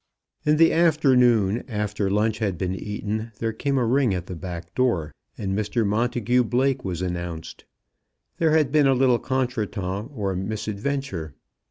[0.47, 4.73] In the afternoon, after lunch had been eaten, there came a ring at the back
[4.73, 7.65] door, and Mr Montagu Blake was announced.
[8.39, 11.35] There had been a little contretemps or misadventure.